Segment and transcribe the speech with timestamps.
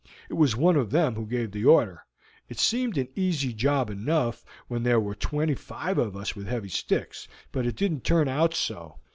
[0.29, 2.03] It was one of them who gave the order.
[2.49, 6.69] It seemed an easy job enough when there were twenty five of us with heavy
[6.69, 8.97] sticks, but it didn't turn out so.